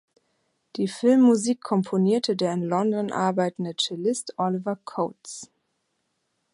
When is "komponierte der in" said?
1.61-2.63